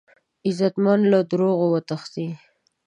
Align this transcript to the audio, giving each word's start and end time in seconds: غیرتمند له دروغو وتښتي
غیرتمند 0.53 1.03
له 1.11 1.19
دروغو 1.31 1.65
وتښتي 1.69 2.27